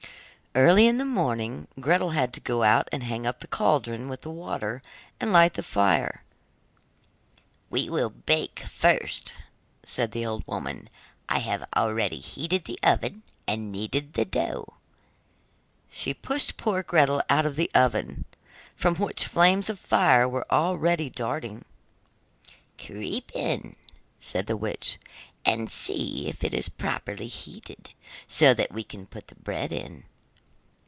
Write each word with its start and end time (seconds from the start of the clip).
Early 0.53 0.85
in 0.85 0.97
the 0.97 1.05
morning, 1.05 1.69
Gretel 1.79 2.09
had 2.09 2.33
to 2.33 2.41
go 2.41 2.61
out 2.61 2.89
and 2.91 3.03
hang 3.03 3.25
up 3.25 3.39
the 3.39 3.47
cauldron 3.47 4.09
with 4.09 4.19
the 4.23 4.29
water, 4.29 4.81
and 5.17 5.31
light 5.31 5.53
the 5.53 5.63
fire. 5.63 6.25
'We 7.69 7.87
will 7.89 8.09
bake 8.09 8.59
first,' 8.59 9.33
said 9.85 10.11
the 10.11 10.25
old 10.25 10.45
woman, 10.45 10.89
'I 11.29 11.39
have 11.39 11.63
already 11.73 12.19
heated 12.19 12.65
the 12.65 12.77
oven, 12.83 13.23
and 13.47 13.71
kneaded 13.71 14.11
the 14.13 14.25
dough.' 14.25 14.73
She 15.89 16.13
pushed 16.13 16.57
poor 16.57 16.83
Gretel 16.83 17.21
out 17.29 17.43
to 17.43 17.51
the 17.51 17.71
oven, 17.73 18.25
from 18.75 18.95
which 18.95 19.27
flames 19.27 19.69
of 19.69 19.79
fire 19.79 20.27
were 20.27 20.51
already 20.51 21.09
darting. 21.09 21.63
'Creep 22.77 23.31
in,' 23.33 23.77
said 24.19 24.47
the 24.47 24.57
witch, 24.57 24.97
'and 25.45 25.71
see 25.71 26.27
if 26.27 26.43
it 26.43 26.53
is 26.53 26.67
properly 26.67 27.27
heated, 27.27 27.91
so 28.27 28.53
that 28.53 28.73
we 28.73 28.83
can 28.83 29.05
put 29.05 29.27
the 29.27 29.35
bread 29.35 29.71
in. 29.71 30.03